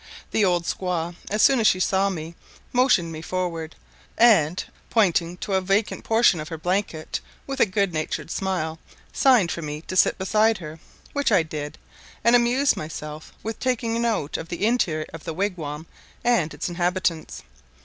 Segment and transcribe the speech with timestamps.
[0.31, 2.33] The old squaw, as soon as she saw me,
[2.73, 3.75] motioned me forward,
[4.17, 8.79] and pointing to a vacant portion of her blanket, with a good natured smile,
[9.13, 10.79] signed for me to sit beside her,
[11.13, 11.77] which I did,
[12.23, 15.85] and amused myself with taking note of the interior of the wigwam
[16.25, 17.43] and its inhabitants.